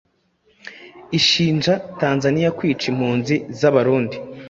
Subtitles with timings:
[1.17, 4.17] ishinja tanzania kwica impunzi z'abarundi